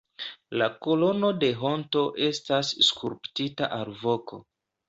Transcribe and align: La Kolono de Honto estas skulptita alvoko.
La 0.61 0.69
Kolono 0.85 1.29
de 1.43 1.49
Honto 1.59 2.03
estas 2.29 2.75
skulptita 2.89 3.73
alvoko. 3.81 4.43